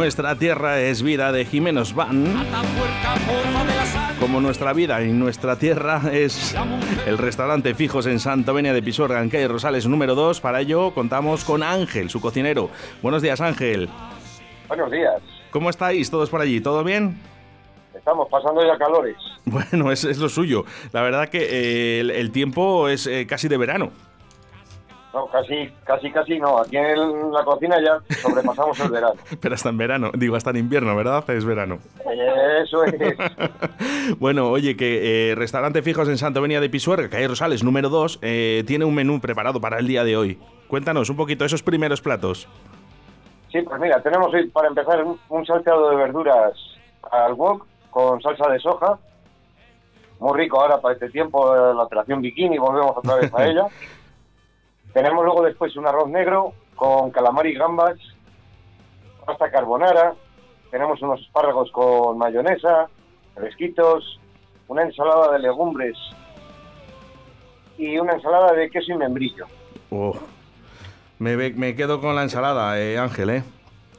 Nuestra 0.00 0.34
tierra 0.34 0.80
es 0.80 1.02
vida 1.02 1.30
de 1.30 1.44
Jimenos 1.44 1.94
Van. 1.94 2.24
Como 4.18 4.40
nuestra 4.40 4.72
vida 4.72 5.02
y 5.02 5.12
nuestra 5.12 5.56
tierra 5.56 6.00
es 6.10 6.56
el 7.06 7.18
restaurante 7.18 7.74
Fijos 7.74 8.06
en 8.06 8.18
Santo 8.18 8.54
Venia 8.54 8.72
de 8.72 8.82
Pisuerga, 8.82 9.20
en 9.22 9.28
calle 9.28 9.46
Rosales 9.46 9.86
número 9.86 10.14
2. 10.14 10.40
Para 10.40 10.62
ello 10.62 10.94
contamos 10.94 11.44
con 11.44 11.62
Ángel, 11.62 12.08
su 12.08 12.18
cocinero. 12.18 12.70
Buenos 13.02 13.20
días, 13.20 13.42
Ángel. 13.42 13.90
Buenos 14.68 14.90
días. 14.90 15.20
¿Cómo 15.50 15.68
estáis 15.68 16.10
todos 16.10 16.30
por 16.30 16.40
allí? 16.40 16.62
¿Todo 16.62 16.82
bien? 16.82 17.20
Estamos 17.94 18.26
pasando 18.30 18.66
ya 18.66 18.78
calores. 18.78 19.16
Bueno, 19.44 19.92
es, 19.92 20.04
es 20.04 20.16
lo 20.16 20.30
suyo. 20.30 20.64
La 20.92 21.02
verdad 21.02 21.28
que 21.28 21.42
eh, 21.42 22.00
el, 22.00 22.10
el 22.10 22.30
tiempo 22.30 22.88
es 22.88 23.06
eh, 23.06 23.26
casi 23.26 23.48
de 23.48 23.58
verano. 23.58 23.90
No, 25.12 25.26
casi, 25.26 25.68
casi, 25.84 26.10
casi 26.12 26.38
no. 26.38 26.58
Aquí 26.58 26.76
en 26.76 27.32
la 27.32 27.44
cocina 27.44 27.76
ya 27.82 27.98
sobrepasamos 28.16 28.78
el 28.80 28.90
verano. 28.90 29.14
Pero 29.40 29.54
hasta 29.54 29.68
en 29.68 29.78
verano, 29.78 30.10
digo, 30.14 30.36
hasta 30.36 30.50
en 30.50 30.58
invierno, 30.58 30.94
¿verdad? 30.94 31.28
Es 31.30 31.44
verano. 31.44 31.78
Eso 32.62 32.84
es. 32.84 32.94
Bueno, 34.18 34.50
oye, 34.50 34.76
que 34.76 35.30
eh, 35.30 35.34
Restaurante 35.34 35.82
Fijos 35.82 36.08
en 36.08 36.18
Santo 36.18 36.42
Venia 36.42 36.60
de 36.60 36.68
Pisuerga, 36.68 37.08
calle 37.08 37.28
Rosales, 37.28 37.62
número 37.62 37.88
2, 37.88 38.18
eh, 38.22 38.64
tiene 38.66 38.84
un 38.84 38.94
menú 38.94 39.20
preparado 39.20 39.60
para 39.60 39.78
el 39.78 39.86
día 39.86 40.04
de 40.04 40.16
hoy. 40.16 40.38
Cuéntanos 40.68 41.10
un 41.10 41.16
poquito 41.16 41.44
esos 41.44 41.62
primeros 41.62 42.00
platos. 42.00 42.48
Sí, 43.52 43.60
pues 43.62 43.80
mira, 43.80 44.00
tenemos 44.02 44.32
hoy 44.32 44.48
para 44.48 44.68
empezar 44.68 45.04
un, 45.04 45.46
salteado 45.46 45.90
de 45.90 45.96
verduras 45.96 46.52
al 47.10 47.34
wok 47.34 47.66
con 47.90 48.20
salsa 48.22 48.48
de 48.50 48.58
soja. 48.58 48.98
Muy 50.18 50.38
rico 50.38 50.60
ahora 50.60 50.80
para 50.80 50.94
este 50.94 51.10
tiempo, 51.10 51.54
eh, 51.54 51.74
la 51.74 51.84
operación 51.84 52.20
bikini, 52.20 52.58
volvemos 52.58 52.96
otra 52.96 53.16
vez 53.16 53.32
a 53.34 53.46
ella. 53.48 53.66
Tenemos 54.92 55.24
luego 55.24 55.42
después 55.42 55.76
un 55.76 55.86
arroz 55.86 56.08
negro 56.08 56.52
con 56.74 57.10
calamar 57.10 57.46
y 57.46 57.54
gambas, 57.54 57.96
pasta 59.24 59.50
carbonara, 59.50 60.14
tenemos 60.70 61.00
unos 61.02 61.20
espárragos 61.20 61.70
con 61.72 62.18
mayonesa, 62.18 62.88
fresquitos, 63.34 64.18
una 64.68 64.82
ensalada 64.82 65.32
de 65.32 65.38
legumbres 65.40 65.96
y 67.78 67.98
una 67.98 68.12
ensalada 68.14 68.52
de 68.52 68.70
queso 68.70 68.92
y 68.92 68.96
membrillo. 68.96 69.46
Oh, 69.90 70.14
me, 71.18 71.36
me 71.36 71.74
quedo 71.74 72.00
con 72.00 72.14
la 72.14 72.22
ensalada, 72.22 72.78
eh, 72.80 72.98
Ángel, 72.98 73.30
¿eh? 73.30 73.42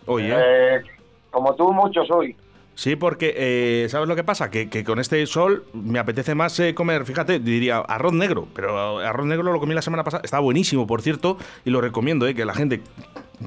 Oye, 0.07 0.33
Eh, 0.35 0.81
como 1.29 1.53
tú, 1.55 1.71
muchos 1.71 2.09
hoy. 2.11 2.35
Sí, 2.81 2.95
porque, 2.95 3.33
eh, 3.37 3.89
¿sabes 3.89 4.07
lo 4.07 4.15
que 4.15 4.23
pasa? 4.23 4.49
Que, 4.49 4.67
que 4.67 4.83
con 4.83 4.99
este 4.99 5.23
sol 5.27 5.65
me 5.73 5.99
apetece 5.99 6.33
más 6.33 6.59
eh, 6.59 6.73
comer, 6.73 7.05
fíjate, 7.05 7.37
diría 7.39 7.77
arroz 7.77 8.11
negro, 8.13 8.47
pero 8.55 8.97
arroz 8.97 9.27
negro 9.27 9.53
lo 9.53 9.59
comí 9.59 9.75
la 9.75 9.83
semana 9.83 10.03
pasada, 10.03 10.21
está 10.23 10.39
buenísimo, 10.39 10.87
por 10.87 11.03
cierto, 11.03 11.37
y 11.63 11.69
lo 11.69 11.79
recomiendo, 11.79 12.25
eh, 12.25 12.33
que 12.33 12.43
la 12.43 12.55
gente 12.55 12.81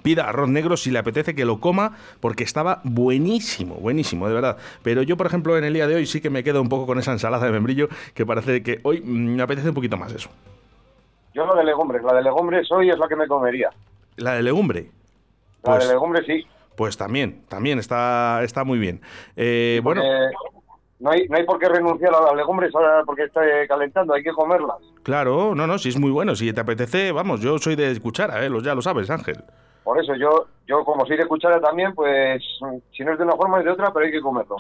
pida 0.05 0.29
arroz 0.29 0.49
negro 0.49 0.77
si 0.77 0.93
le 0.93 1.01
apetece 1.01 1.35
que 1.35 1.45
lo 1.45 1.59
coma, 1.59 1.97
porque 2.21 2.45
estaba 2.45 2.81
buenísimo, 2.85 3.75
buenísimo, 3.75 4.29
de 4.29 4.35
verdad. 4.35 4.57
Pero 4.85 5.03
yo, 5.03 5.17
por 5.17 5.27
ejemplo, 5.27 5.59
en 5.59 5.65
el 5.65 5.75
día 5.75 5.89
de 5.89 5.97
hoy 5.97 6.07
sí 6.07 6.21
que 6.21 6.31
me 6.31 6.45
quedo 6.45 6.63
un 6.63 6.69
poco 6.69 6.87
con 6.87 7.01
esa 7.01 7.11
ensalada 7.11 7.45
de 7.47 7.51
membrillo, 7.53 7.89
que 8.15 8.25
parece 8.25 8.63
que 8.63 8.79
hoy 8.85 9.01
mm, 9.01 9.35
me 9.37 9.43
apetece 9.43 9.69
un 9.69 9.75
poquito 9.75 9.97
más 9.97 10.13
eso. 10.13 10.31
Yo 11.35 11.45
la 11.45 11.57
de 11.57 11.65
legumbres, 11.65 12.05
la 12.05 12.15
de 12.15 12.23
legumbres 12.23 12.71
hoy 12.71 12.89
es 12.91 12.99
la 12.99 13.09
que 13.09 13.17
me 13.17 13.27
comería. 13.27 13.71
La 14.17 14.35
de 14.35 14.45
legumbre. 14.45 14.91
La 15.65 15.73
Pues- 15.73 15.89
de 15.89 15.95
legumbres 15.95 16.25
sí. 16.25 16.47
Pues 16.77 16.97
también, 16.97 17.43
también 17.49 17.79
está, 17.79 18.43
está 18.43 18.65
muy 18.65 18.79
bien. 18.79 19.01
Eh, 19.37 19.81
bueno, 19.83 20.03
no 21.01 21.11
hay, 21.11 21.29
no 21.29 21.37
hay 21.37 21.45
por 21.45 21.59
qué 21.59 21.69
renunciar 21.69 22.15
a 22.15 22.21
las 22.21 22.35
legumbres 22.35 22.75
ahora 22.75 23.03
porque 23.05 23.25
está 23.25 23.45
eh, 23.47 23.67
calentando, 23.69 24.15
hay 24.15 24.23
que 24.23 24.33
comerlas. 24.33 24.77
claro, 25.03 25.55
no, 25.55 25.67
no, 25.67 25.79
si 25.79 25.91
es 25.91 25.99
muy 25.99 26.11
bueno, 26.11 26.35
si 26.35 26.53
te 26.53 26.61
apetece, 26.61 27.13
vamos, 27.13 27.41
yo 27.41 27.59
soy 27.59 27.77
de 27.77 27.99
cuchara, 28.01 28.45
¿eh? 28.45 28.51
Ya 28.63 28.75
lo 28.75 28.83
sabes, 28.83 29.11
Ángel. 29.11 29.45
Por 29.85 30.01
eso 30.03 30.15
yo, 30.17 30.47
yo 30.67 30.83
como 30.85 31.05
soy 31.05 31.17
de 31.19 31.27
cuchara 31.27 31.61
también, 31.61 31.95
pues 31.95 32.43
si 32.97 33.05
no 33.05 33.13
es 33.13 33.19
de 33.19 33.25
una 33.25 33.37
forma 33.37 33.59
es 33.59 33.67
de 33.67 33.71
otra, 33.73 33.93
pero 33.93 34.07
hay 34.07 34.13
que 34.13 34.21
comerlo. 34.23 34.57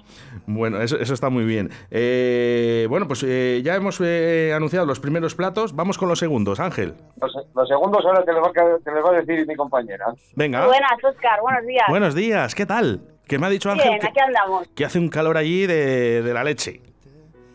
Bueno, 0.46 0.80
eso, 0.82 0.98
eso 0.98 1.14
está 1.14 1.30
muy 1.30 1.44
bien. 1.44 1.70
Eh, 1.90 2.86
bueno, 2.90 3.08
pues 3.08 3.24
eh, 3.26 3.62
ya 3.64 3.74
hemos 3.74 3.98
eh, 4.04 4.52
anunciado 4.54 4.84
los 4.84 5.00
primeros 5.00 5.34
platos, 5.34 5.74
vamos 5.74 5.96
con 5.96 6.08
los 6.10 6.18
segundos, 6.18 6.60
Ángel. 6.60 6.94
Los, 7.20 7.34
los 7.54 7.68
segundos 7.68 8.04
ahora 8.04 8.22
te 8.24 8.32
les, 8.34 8.42
va, 8.42 8.48
a 8.48 8.52
ca- 8.52 8.78
te 8.84 8.92
les 8.92 9.04
va 9.04 9.10
a 9.10 9.20
decir 9.22 9.46
mi 9.46 9.56
compañera. 9.56 10.06
Venga. 10.36 10.66
Buenas, 10.66 10.92
Oscar, 11.02 11.40
buenos 11.40 11.66
días. 11.66 11.84
Buenos 11.88 12.14
días, 12.14 12.54
¿qué 12.54 12.66
tal? 12.66 13.00
Que 13.26 13.38
me 13.38 13.46
ha 13.46 13.50
dicho 13.50 13.70
Ángel 13.70 13.88
Bien, 13.88 14.00
que, 14.00 14.06
aquí 14.08 14.20
andamos. 14.20 14.68
que 14.76 14.84
hace 14.84 14.98
un 14.98 15.08
calor 15.08 15.38
allí 15.38 15.66
de, 15.66 16.20
de 16.22 16.34
la 16.34 16.44
leche. 16.44 16.82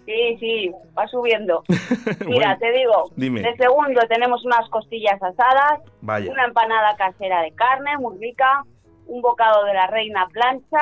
Sí, 0.09 0.37
sí, 0.39 0.71
va 0.97 1.07
subiendo. 1.07 1.63
Mira, 2.25 2.25
Bueno, 2.25 2.57
te 2.59 2.71
digo, 2.71 3.11
dime. 3.15 3.41
de 3.43 3.55
segundo 3.57 4.01
tenemos 4.09 4.43
unas 4.43 4.67
costillas 4.71 5.21
asadas, 5.21 5.81
Vaya. 6.01 6.31
una 6.31 6.45
empanada 6.45 6.95
casera 6.97 7.43
de 7.43 7.51
carne, 7.51 7.95
muy 7.99 8.17
rica, 8.17 8.63
un 9.05 9.21
bocado 9.21 9.65
de 9.65 9.73
la 9.75 9.85
reina 9.85 10.27
plancha, 10.33 10.79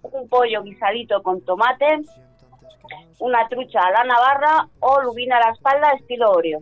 un 0.00 0.26
pollo 0.30 0.62
guisadito 0.62 1.22
con 1.22 1.42
tomate, 1.44 1.98
una 3.18 3.46
trucha 3.48 3.80
a 3.80 3.90
la 3.90 4.04
navarra 4.04 4.68
o 4.80 5.02
lubina 5.02 5.36
a 5.36 5.48
la 5.48 5.52
espalda 5.52 5.90
estilo 6.00 6.30
Oreo. 6.30 6.60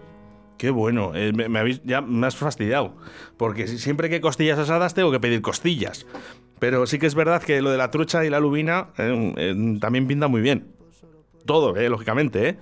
Qué 0.58 0.70
bueno, 0.70 1.14
eh, 1.14 1.32
me, 1.32 1.48
me 1.48 1.60
habéis, 1.60 1.80
ya 1.84 2.00
me 2.00 2.26
has 2.26 2.34
fastidiado, 2.34 2.94
porque 3.36 3.68
si- 3.68 3.78
siempre 3.78 4.10
que 4.10 4.20
costillas 4.20 4.58
asadas 4.58 4.92
tengo 4.92 5.12
que 5.12 5.20
pedir 5.20 5.40
costillas. 5.40 6.04
Pero 6.58 6.84
sí 6.86 6.98
que 6.98 7.06
es 7.06 7.14
verdad 7.14 7.40
que 7.40 7.62
lo 7.62 7.70
de 7.70 7.78
la 7.78 7.92
trucha 7.92 8.24
y 8.24 8.28
la 8.30 8.40
lubina 8.40 8.88
eh, 8.98 9.34
eh, 9.36 9.54
también 9.80 10.08
pinta 10.08 10.26
muy 10.26 10.40
bien. 10.40 10.74
Todo, 11.48 11.74
eh, 11.76 11.88
lógicamente, 11.88 12.48
¿eh? 12.50 12.56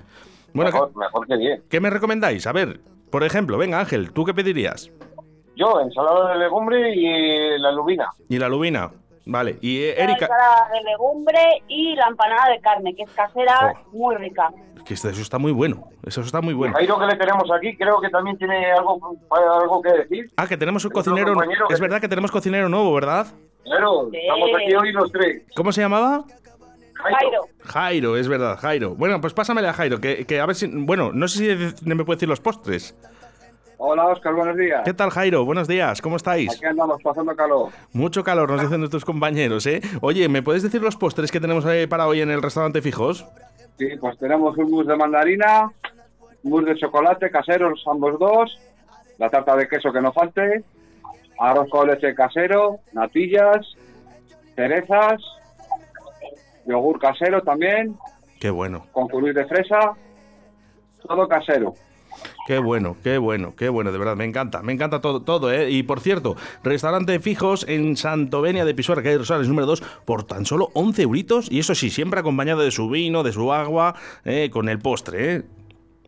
Bueno, 0.54 0.70
mejor, 0.70 0.92
¿qué, 0.92 0.98
mejor 1.00 1.26
que 1.26 1.36
bien. 1.36 1.62
qué 1.68 1.80
me 1.80 1.90
recomendáis? 1.90 2.46
A 2.46 2.52
ver, 2.52 2.78
por 3.10 3.24
ejemplo, 3.24 3.58
venga 3.58 3.80
Ángel, 3.80 4.12
¿tú 4.12 4.24
qué 4.24 4.32
pedirías? 4.32 4.92
Yo, 5.56 5.80
ensalada 5.80 6.32
de 6.34 6.38
legumbre 6.38 6.94
y 6.94 7.58
la 7.58 7.72
lubina. 7.72 8.08
Y 8.28 8.38
la 8.38 8.48
lubina, 8.48 8.92
vale. 9.26 9.58
Y 9.60 9.82
eh, 9.82 9.94
La 9.98 10.04
Erika... 10.04 10.26
ensalada 10.26 10.68
de 10.72 10.82
legumbre 10.84 11.40
y 11.66 11.96
la 11.96 12.06
empanada 12.06 12.48
de 12.52 12.60
carne, 12.60 12.94
que 12.94 13.02
es 13.02 13.10
casera, 13.10 13.74
Jo. 13.74 13.90
muy 13.98 14.14
rica. 14.16 14.50
Que 14.86 14.94
eso 14.94 15.08
está 15.10 15.38
muy 15.38 15.50
bueno, 15.50 15.88
eso 16.04 16.20
está 16.20 16.40
muy 16.40 16.54
bueno. 16.54 16.74
Jairo 16.76 16.96
que 17.00 17.06
le 17.06 17.16
tenemos 17.16 17.50
aquí 17.50 17.76
creo 17.76 18.00
que 18.00 18.08
también 18.08 18.38
tiene 18.38 18.70
algo, 18.70 19.18
algo 19.30 19.82
que 19.82 19.92
decir. 19.94 20.30
Ah, 20.36 20.46
que 20.46 20.56
tenemos 20.56 20.84
un 20.84 20.92
cocinero... 20.92 21.34
compañero 21.34 21.66
que- 21.66 21.74
Es 21.74 21.80
verdad 21.80 22.00
que 22.00 22.06
tenemos 22.08 22.30
cocinero 22.30 22.68
nuevo, 22.68 22.94
¿verdad? 22.94 23.26
Claro, 23.64 24.08
Sí. 24.12 24.18
estamos 24.18 24.48
aquí 24.62 24.74
hoy 24.76 24.92
los 24.92 25.10
tres. 25.10 25.42
¿Cómo 25.56 25.72
se 25.72 25.80
llamaba? 25.80 26.24
Jairo, 26.96 27.48
Jairo, 27.64 28.16
es 28.16 28.28
verdad, 28.28 28.58
Jairo. 28.58 28.94
Bueno, 28.94 29.20
pues 29.20 29.34
pásamele 29.34 29.68
a 29.68 29.72
Jairo, 29.72 30.00
que, 30.00 30.24
que 30.26 30.40
a 30.40 30.46
ver 30.46 30.56
si... 30.56 30.66
Bueno, 30.66 31.12
no 31.12 31.28
sé 31.28 31.72
si 31.74 31.86
me 31.86 32.04
puede 32.04 32.16
decir 32.16 32.28
los 32.28 32.40
postres. 32.40 32.96
Hola 33.78 34.06
Oscar, 34.06 34.32
buenos 34.34 34.56
días. 34.56 34.82
¿Qué 34.84 34.94
tal, 34.94 35.10
Jairo? 35.10 35.44
Buenos 35.44 35.68
días, 35.68 36.00
¿cómo 36.00 36.16
estáis? 36.16 36.54
Aquí 36.56 36.64
andamos 36.64 37.02
pasando 37.02 37.36
calor. 37.36 37.70
Mucho 37.92 38.24
calor, 38.24 38.50
nos 38.50 38.62
dicen 38.62 38.80
nuestros 38.80 39.04
compañeros, 39.04 39.66
¿eh? 39.66 39.82
Oye, 40.00 40.28
¿me 40.30 40.42
puedes 40.42 40.62
decir 40.62 40.80
los 40.80 40.96
postres 40.96 41.30
que 41.30 41.40
tenemos 41.40 41.66
para 41.88 42.06
hoy 42.06 42.22
en 42.22 42.30
el 42.30 42.42
restaurante 42.42 42.80
Fijos? 42.80 43.26
Sí, 43.78 43.88
pues 44.00 44.18
tenemos 44.18 44.56
un 44.56 44.70
mousse 44.70 44.88
de 44.88 44.96
mandarina, 44.96 45.70
un 46.42 46.50
mousse 46.50 46.70
de 46.70 46.76
chocolate 46.76 47.30
caseros 47.30 47.84
ambos 47.86 48.18
dos, 48.18 48.58
la 49.18 49.28
tarta 49.28 49.54
de 49.56 49.68
queso 49.68 49.92
que 49.92 50.00
no 50.00 50.10
falte, 50.12 50.64
arroz 51.38 51.68
con 51.68 51.86
leche 51.86 52.14
casero, 52.14 52.80
natillas, 52.94 53.76
cerezas, 54.54 55.22
yogur 56.66 56.98
casero 56.98 57.42
también, 57.42 57.96
Qué 58.40 58.50
bueno, 58.50 58.86
con 58.92 59.08
curry 59.08 59.32
de 59.32 59.46
fresa, 59.46 59.92
todo 61.06 61.26
casero. 61.28 61.74
qué 62.46 62.58
bueno, 62.58 62.96
qué 63.02 63.18
bueno, 63.18 63.54
qué 63.56 63.68
bueno, 63.68 63.92
de 63.92 63.98
verdad, 63.98 64.16
me 64.16 64.24
encanta, 64.24 64.62
me 64.62 64.72
encanta 64.72 65.00
todo, 65.00 65.22
todo, 65.22 65.52
¿eh? 65.52 65.70
Y 65.70 65.82
por 65.82 66.00
cierto, 66.00 66.36
restaurante 66.62 67.18
Fijos 67.20 67.64
en 67.68 67.96
Santovenia 67.96 68.64
de 68.64 68.74
Pisuerga, 68.74 69.02
calle 69.04 69.18
Rosales 69.18 69.48
número 69.48 69.66
2, 69.66 69.82
por 70.04 70.24
tan 70.24 70.44
solo 70.46 70.70
11 70.74 71.02
euritos, 71.02 71.50
y 71.50 71.58
eso 71.60 71.74
sí, 71.74 71.90
siempre 71.90 72.20
acompañado 72.20 72.62
de 72.62 72.70
su 72.70 72.88
vino, 72.90 73.22
de 73.22 73.32
su 73.32 73.52
agua, 73.52 73.94
eh, 74.24 74.50
con 74.50 74.68
el 74.68 74.78
postre, 74.78 75.34
¿eh? 75.34 75.42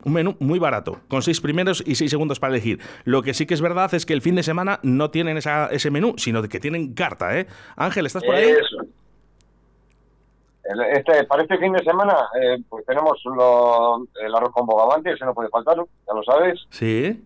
Un 0.04 0.12
menú 0.12 0.36
muy 0.38 0.60
barato, 0.60 1.00
con 1.08 1.22
seis 1.22 1.40
primeros 1.40 1.82
y 1.84 1.96
seis 1.96 2.10
segundos 2.12 2.38
para 2.38 2.52
elegir. 2.54 2.78
Lo 3.04 3.22
que 3.22 3.34
sí 3.34 3.46
que 3.46 3.54
es 3.54 3.60
verdad 3.60 3.92
es 3.94 4.06
que 4.06 4.12
el 4.14 4.22
fin 4.22 4.36
de 4.36 4.44
semana 4.44 4.78
no 4.84 5.10
tienen 5.10 5.36
esa- 5.36 5.66
ese 5.72 5.90
menú, 5.90 6.14
sino 6.18 6.40
que 6.42 6.60
tienen 6.60 6.94
carta, 6.94 7.36
¿eh? 7.38 7.46
Ángel, 7.76 8.06
¿estás 8.06 8.22
por 8.22 8.36
ahí? 8.36 8.44
Eso. 8.50 8.86
Este, 10.92 11.24
para 11.24 11.42
este 11.42 11.56
fin 11.58 11.72
de 11.72 11.82
semana, 11.82 12.28
eh, 12.40 12.58
pues 12.68 12.84
tenemos 12.84 13.18
lo- 13.24 14.04
el 14.22 14.34
arroz 14.34 14.52
con 14.52 14.66
bogavante, 14.66 15.12
ese 15.12 15.24
no 15.24 15.32
puede 15.32 15.48
faltar, 15.48 15.76
ya 15.76 16.14
lo 16.14 16.22
sabes. 16.22 16.60
Sí. 16.70 17.24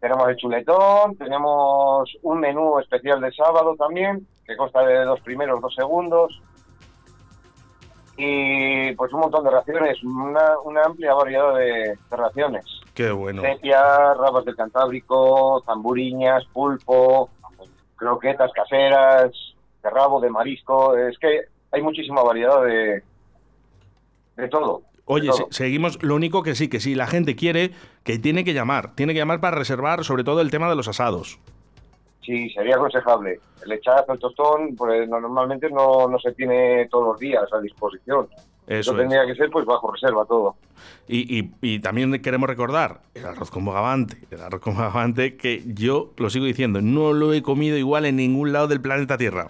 Tenemos 0.00 0.28
el 0.28 0.36
chuletón, 0.36 1.16
tenemos 1.16 2.10
un 2.22 2.40
menú 2.40 2.78
especial 2.78 3.20
de 3.20 3.32
sábado 3.32 3.74
también, 3.76 4.26
que 4.46 4.56
consta 4.56 4.82
de 4.86 5.04
dos 5.04 5.20
primeros, 5.20 5.60
dos 5.60 5.74
segundos. 5.74 6.40
Y 8.16 8.92
pues 8.94 9.12
un 9.12 9.20
montón 9.20 9.44
de 9.44 9.50
raciones, 9.50 10.02
una, 10.02 10.58
una 10.64 10.82
amplia 10.84 11.14
variedad 11.14 11.54
de, 11.54 11.96
de 12.10 12.16
raciones. 12.16 12.64
Qué 12.94 13.10
bueno. 13.12 13.42
Sepia, 13.42 14.14
rabas 14.14 14.44
del 14.44 14.56
Cantábrico, 14.56 15.62
zamburiñas, 15.64 16.44
pulpo, 16.46 17.30
croquetas 17.96 18.50
caseras, 18.52 19.30
de 19.82 19.90
rabo, 19.90 20.20
de 20.20 20.30
marisco. 20.30 20.96
Es 20.96 21.16
que 21.18 21.42
hay 21.72 21.82
muchísima 21.82 22.22
variedad 22.22 22.62
de, 22.64 23.02
de 24.36 24.48
todo. 24.48 24.82
Oye, 25.04 25.32
se- 25.32 25.46
seguimos. 25.50 26.02
Lo 26.02 26.14
único 26.14 26.42
que 26.42 26.54
sí, 26.54 26.68
que 26.68 26.80
si 26.80 26.94
la 26.94 27.06
gente 27.06 27.34
quiere, 27.34 27.70
que 28.04 28.18
tiene 28.18 28.44
que 28.44 28.52
llamar. 28.54 28.94
Tiene 28.94 29.14
que 29.14 29.18
llamar 29.20 29.40
para 29.40 29.56
reservar, 29.56 30.04
sobre 30.04 30.22
todo 30.24 30.40
el 30.40 30.50
tema 30.50 30.68
de 30.68 30.76
los 30.76 30.86
asados. 30.88 31.38
sí, 32.22 32.50
sería 32.50 32.76
aconsejable. 32.76 33.40
El 33.62 33.70
lechazo, 33.70 34.12
el 34.12 34.18
tostón, 34.18 34.76
pues 34.76 35.08
normalmente 35.08 35.70
no, 35.70 36.06
no 36.08 36.18
se 36.18 36.32
tiene 36.32 36.86
todos 36.90 37.06
los 37.08 37.18
días 37.18 37.44
a 37.52 37.58
disposición. 37.60 38.28
Eso 38.66 38.92
es. 38.92 38.98
tendría 38.98 39.24
que 39.26 39.34
ser 39.34 39.48
pues 39.48 39.64
bajo 39.64 39.90
reserva 39.90 40.26
todo. 40.26 40.56
Y, 41.08 41.38
y- 41.38 41.50
y 41.62 41.78
también 41.80 42.12
queremos 42.20 42.46
recordar 42.50 43.00
el 43.14 43.24
arroz 43.24 43.50
con 43.50 43.64
bogavante, 43.64 44.18
el 44.30 44.42
arroz 44.42 44.60
con 44.60 44.74
bogavante 44.74 45.38
que 45.38 45.62
yo 45.66 46.12
lo 46.18 46.28
sigo 46.28 46.44
diciendo, 46.44 46.82
no 46.82 47.14
lo 47.14 47.32
he 47.32 47.40
comido 47.40 47.78
igual 47.78 48.04
en 48.04 48.16
ningún 48.16 48.52
lado 48.52 48.68
del 48.68 48.82
planeta 48.82 49.16
Tierra. 49.16 49.48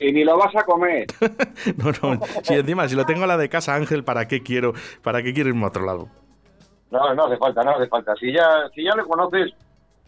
Y 0.00 0.12
ni 0.12 0.24
lo 0.24 0.38
vas 0.38 0.54
a 0.56 0.64
comer. 0.64 1.06
No, 1.76 1.92
no, 2.02 2.20
si 2.42 2.54
encima 2.54 2.88
si 2.88 2.96
lo 2.96 3.04
tengo 3.04 3.24
a 3.24 3.26
la 3.26 3.36
de 3.36 3.50
casa 3.50 3.74
Ángel, 3.74 4.02
¿para 4.02 4.26
qué 4.26 4.42
quiero, 4.42 4.72
para 5.02 5.22
qué 5.22 5.34
quiero 5.34 5.50
irme 5.50 5.64
a 5.64 5.68
otro 5.68 5.84
lado? 5.84 6.08
No, 6.90 7.14
no 7.14 7.26
hace 7.26 7.36
falta, 7.36 7.62
no 7.62 7.72
hace 7.72 7.86
falta. 7.86 8.14
Si 8.16 8.32
ya, 8.32 8.68
si 8.74 8.82
ya 8.82 8.96
le 8.96 9.04
conoces, 9.04 9.52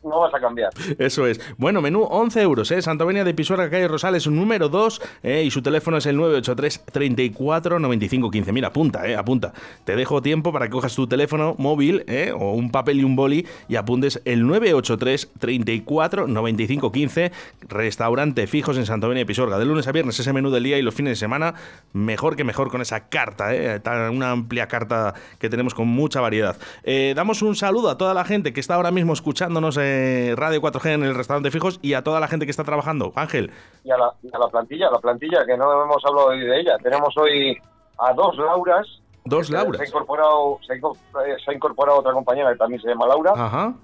no 0.03 0.21
vas 0.21 0.35
a 0.35 0.41
cambiar. 0.41 0.71
Eso 0.99 1.27
es. 1.27 1.41
Bueno, 1.57 1.81
menú 1.81 2.03
11 2.03 2.43
euros, 2.43 2.71
¿eh? 2.71 2.83
Santovenia 2.83 3.25
de 3.25 3.35
Pisuerga, 3.35 3.71
calle 3.71 3.89
Rosales, 3.89 4.27
número 4.27 4.69
2, 4.69 5.01
¿eh? 5.23 5.43
y 5.45 5.51
su 5.51 5.63
teléfono 5.63 5.99
es 5.99 6.07
el 6.07 6.17
983 6.17 6.85
34 6.93 7.79
95 7.79 8.31
15. 8.31 8.53
Mira, 8.53 8.69
apunta, 8.69 9.07
¿eh? 9.07 9.17
Apunta. 9.17 9.53
Te 9.85 9.97
dejo 9.97 10.23
tiempo 10.23 10.53
para 10.53 10.67
que 10.67 10.73
cojas 10.73 10.95
tu 10.95 11.07
teléfono 11.07 11.55
móvil, 11.59 12.05
¿eh? 12.09 12.33
O 12.37 12.53
un 12.53 12.71
papel 12.71 13.01
y 13.01 13.05
un 13.05 13.17
boli 13.17 13.47
y 13.69 13.77
apuntes 13.77 14.21
el 14.25 14.47
983 14.47 15.31
34 15.39 16.27
95 16.27 16.93
15. 16.93 17.33
Restaurante 17.69 18.47
fijos 18.47 18.77
en 18.77 18.87
Santovenia 18.87 19.21
de 19.21 19.27
Pisuerga. 19.27 19.59
De 19.59 19.65
lunes 19.65 19.87
a 19.87 19.93
viernes 19.93 20.19
ese 20.19 20.33
menú 20.33 20.51
del 20.51 20.65
día 20.65 20.79
y 20.79 20.83
los 20.83 20.95
fines 20.95 21.13
de 21.13 21.17
semana, 21.17 21.55
mejor 21.93 22.37
que 22.37 22.45
mejor 22.45 22.71
con 22.71 22.81
esa 22.81 23.09
carta, 23.09 23.55
¿eh? 23.55 23.81
Una 24.11 24.33
amplia 24.33 24.67
carta 24.67 25.15
que 25.39 25.49
tenemos 25.49 25.75
con 25.75 25.89
mucha 25.89 26.21
variedad. 26.21 26.57
Eh, 26.83 27.13
damos 27.15 27.43
un 27.43 27.55
saludo 27.55 27.91
a 27.91 27.97
toda 27.97 28.15
la 28.15 28.25
gente 28.25 28.53
que 28.53 28.61
está 28.61 28.75
ahora 28.75 28.91
mismo 28.91 29.13
escuchándonos 29.13 29.77
en 29.77 29.92
Radio 30.37 30.61
4G 30.61 30.95
en 30.95 31.03
el 31.05 31.15
restaurante 31.15 31.51
fijos 31.51 31.79
y 31.83 31.95
a 31.95 32.03
toda 32.03 32.21
la 32.21 32.29
gente 32.29 32.47
que 32.47 32.51
está 32.51 32.65
trabajando. 32.65 33.13
Ángel, 33.15 33.51
Y 33.85 33.91
a 33.91 33.97
la, 33.99 34.13
y 34.23 34.29
a 34.35 34.39
la 34.39 34.49
plantilla, 34.49 34.91
la 34.91 34.99
plantilla, 34.99 35.45
que 35.47 35.57
no 35.57 35.83
hemos 35.85 36.05
hablado 36.05 36.29
hoy 36.29 36.41
de 36.41 36.61
ella. 36.61 36.77
Tenemos 36.83 37.17
hoy 37.17 37.57
a 37.99 38.13
dos 38.13 38.37
Lauras. 38.37 38.87
dos 39.25 39.51
Lauras. 39.51 39.89
incorporado, 39.89 40.59
se 40.67 40.73
ha, 40.73 40.77
inco- 40.77 40.97
eh, 41.27 41.37
se 41.45 41.51
ha 41.51 41.55
incorporado 41.55 41.99
otra 42.01 42.13
compañera 42.13 42.51
que 42.53 42.59
también 42.59 42.81
se 42.83 42.89
llama 42.89 43.07
Laura. 43.07 43.33
Ajá. 43.37 43.75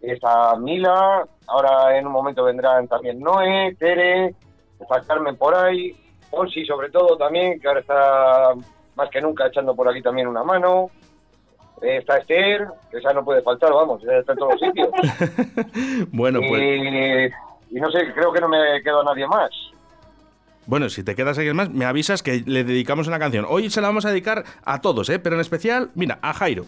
Está 0.00 0.56
Mila, 0.56 1.26
ahora 1.46 1.96
en 1.98 2.06
un 2.06 2.12
momento 2.12 2.42
vendrán 2.44 2.88
también 2.88 3.20
Noé, 3.20 3.76
Tere, 3.78 4.34
está 4.80 5.02
Carmen 5.06 5.36
por 5.36 5.54
ahí, 5.54 5.94
Olsi 6.30 6.64
sobre 6.64 6.88
todo 6.90 7.16
también, 7.18 7.60
que 7.60 7.68
ahora 7.68 7.80
está 7.80 8.54
más 8.96 9.10
que 9.10 9.20
nunca 9.20 9.46
echando 9.48 9.74
por 9.76 9.88
aquí 9.88 10.00
también 10.00 10.26
una 10.26 10.42
mano. 10.42 10.90
Está 11.82 12.18
Esther, 12.18 12.68
que 12.90 12.98
esa 12.98 13.12
no 13.12 13.24
puede 13.24 13.42
faltar, 13.42 13.72
vamos, 13.72 14.02
está 14.04 14.32
en 14.32 14.38
todos 14.38 14.52
los 14.52 14.60
sitios. 14.60 14.88
Bueno, 16.12 16.40
pues. 16.46 16.60
y, 16.60 17.76
y 17.76 17.80
no 17.80 17.90
sé, 17.90 18.12
creo 18.12 18.32
que 18.32 18.40
no 18.40 18.48
me 18.48 18.82
queda 18.82 19.02
nadie 19.04 19.26
más. 19.26 19.50
Bueno, 20.66 20.88
si 20.88 21.02
te 21.02 21.14
quedas 21.14 21.38
alguien 21.38 21.56
más, 21.56 21.70
me 21.70 21.84
avisas 21.84 22.22
que 22.22 22.42
le 22.46 22.64
dedicamos 22.64 23.08
una 23.08 23.18
canción. 23.18 23.46
Hoy 23.48 23.70
se 23.70 23.80
la 23.80 23.88
vamos 23.88 24.04
a 24.04 24.10
dedicar 24.10 24.44
a 24.62 24.80
todos, 24.80 25.08
¿eh? 25.08 25.18
Pero 25.18 25.36
en 25.36 25.40
especial, 25.40 25.90
mira, 25.94 26.18
a 26.22 26.32
Jairo. 26.32 26.64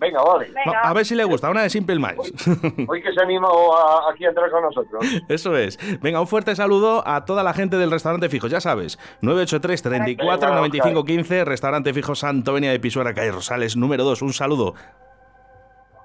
Venga, 0.00 0.22
vale. 0.22 0.46
Venga. 0.52 0.80
A 0.82 0.92
ver 0.92 1.04
si 1.04 1.14
le 1.16 1.24
gusta, 1.24 1.50
una 1.50 1.62
de 1.62 1.70
Simple 1.70 1.96
Minds. 1.96 2.32
Hoy 2.88 3.02
que 3.02 3.12
se 3.12 3.20
ha 3.20 3.24
animado 3.24 3.76
a- 3.76 4.12
aquí 4.12 4.24
a 4.24 4.28
entrar 4.28 4.48
con 4.50 4.62
nosotros. 4.62 5.04
Eso 5.28 5.56
es. 5.56 5.76
Venga, 6.00 6.20
un 6.20 6.28
fuerte 6.28 6.54
saludo 6.54 7.02
a 7.06 7.24
toda 7.24 7.42
la 7.42 7.52
gente 7.52 7.76
del 7.78 7.90
restaurante 7.90 8.28
fijo, 8.28 8.46
ya 8.46 8.60
sabes. 8.60 8.98
983 9.22 9.82
34 9.82 10.54
95 10.54 11.04
15, 11.04 11.44
restaurante 11.44 11.92
fijo 11.92 12.14
Santo 12.14 12.52
Venia 12.52 12.70
de 12.70 12.78
Pisuera, 12.78 13.12
calle 13.12 13.32
Rosales, 13.32 13.76
número 13.76 14.04
2. 14.04 14.22
Un 14.22 14.32
saludo. 14.32 14.74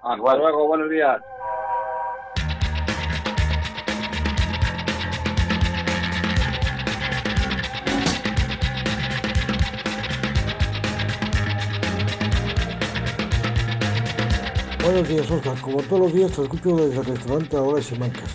Hasta 0.04 0.36
luego, 0.38 0.68
buenos 0.68 0.90
días. 0.90 1.22
Buenos 14.94 15.10
días, 15.10 15.32
Oscar. 15.32 15.60
Como 15.60 15.82
todos 15.82 16.02
los 16.02 16.14
días 16.14 16.32
te 16.34 16.44
escucho 16.44 16.76
desde 16.76 17.00
el 17.00 17.06
restaurante 17.06 17.58
Ahora 17.58 17.80
y 17.80 17.84
Simancas. 17.84 18.30